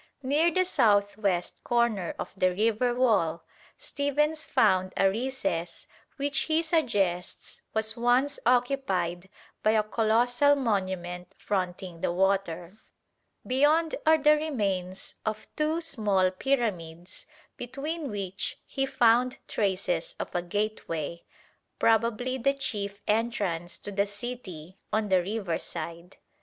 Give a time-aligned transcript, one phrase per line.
[0.23, 3.43] Near the south west corner of the river wall
[3.77, 5.85] Stephens found a recess
[6.17, 9.29] which he suggests was once occupied
[9.61, 12.79] by a colossal monument fronting the water.
[13.45, 20.41] Beyond are the remains of two small pyramids between which he found traces of a
[20.41, 21.21] gateway,
[21.77, 26.17] probably the chief entrance to the city on the riverside.